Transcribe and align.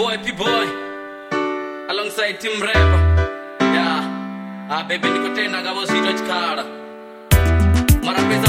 boy 0.00 0.16
P-boy 0.24 0.66
alongside 1.92 2.40
Team 2.40 2.56
Rapper. 2.62 3.00
Yeah. 3.60 4.72
Ah 4.72 4.82
baby 4.88 5.08
niko 5.12 5.28
tena 5.36 5.60
ngabo 5.60 5.84
zito 5.84 6.12
chikala. 6.18 6.64
Mara 8.04 8.20
pesa 8.28 8.48